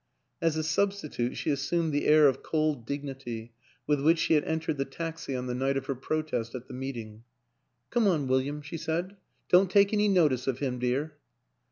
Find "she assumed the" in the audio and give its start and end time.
1.37-2.07